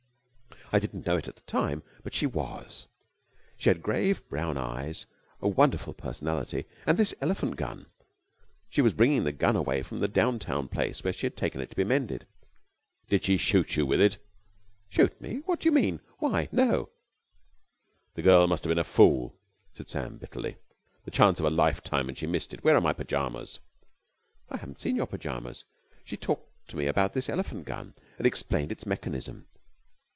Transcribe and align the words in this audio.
"I 0.73 0.79
didn't 0.79 1.05
know 1.05 1.17
it 1.17 1.27
at 1.27 1.35
the 1.35 1.41
time, 1.41 1.83
but 2.01 2.13
she 2.13 2.25
was. 2.25 2.87
She 3.57 3.67
had 3.67 3.81
grave 3.81 4.25
brown 4.29 4.55
eyes, 4.57 5.05
a 5.41 5.49
wonderful 5.49 5.93
personality, 5.93 6.63
and 6.85 6.97
this 6.97 7.13
elephant 7.19 7.57
gun. 7.57 7.87
She 8.69 8.81
was 8.81 8.93
bringing 8.93 9.25
the 9.25 9.33
gun 9.33 9.57
away 9.57 9.83
from 9.83 9.99
the 9.99 10.07
down 10.07 10.39
town 10.39 10.69
place 10.69 11.03
where 11.03 11.11
she 11.11 11.25
had 11.25 11.35
taken 11.35 11.59
it 11.59 11.69
to 11.71 11.75
be 11.75 11.83
mended." 11.83 12.25
"Did 13.09 13.25
she 13.25 13.35
shoot 13.35 13.75
you 13.75 13.85
with 13.85 13.99
it?" 13.99 14.17
"Shoot 14.87 15.19
me? 15.19 15.39
What 15.45 15.59
do 15.59 15.65
you 15.65 15.73
mean? 15.73 15.99
Why, 16.19 16.47
no!" 16.53 16.87
"The 18.13 18.21
girl 18.21 18.47
must 18.47 18.63
have 18.63 18.71
been 18.71 18.77
a 18.79 18.85
fool!" 18.85 19.35
said 19.75 19.89
Sam 19.89 20.15
bitterly. 20.19 20.55
"The 21.03 21.11
chance 21.11 21.37
of 21.41 21.45
a 21.45 21.49
life 21.49 21.83
time 21.83 22.07
and 22.07 22.17
she 22.17 22.27
missed 22.27 22.53
it. 22.53 22.63
Where 22.63 22.77
are 22.77 22.81
my 22.81 22.93
pyjamas?" 22.93 23.59
"I 24.49 24.55
haven't 24.55 24.79
seen 24.79 24.95
your 24.95 25.07
pyjamas. 25.07 25.65
She 26.05 26.15
talked 26.15 26.69
to 26.69 26.77
me 26.77 26.85
about 26.87 27.13
this 27.13 27.27
elephant 27.27 27.65
gun, 27.65 27.93
and 28.17 28.25
explained 28.25 28.71
its 28.71 28.85
mechanism. 28.85 29.47